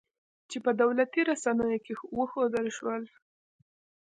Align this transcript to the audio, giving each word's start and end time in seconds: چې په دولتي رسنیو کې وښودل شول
چې 0.49 0.57
په 0.65 0.71
دولتي 0.81 1.21
رسنیو 1.29 1.83
کې 1.85 1.93
وښودل 2.17 2.67
شول 2.77 3.03